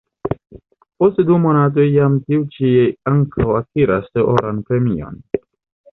Post 1.03 1.19
du 1.31 1.35
monatoj 1.43 1.85
jam 1.97 2.17
tiu 2.27 2.47
ĉi 2.55 2.73
ankaŭ 3.15 3.47
akiras 3.61 4.11
oran 4.25 4.65
premion. 4.71 5.25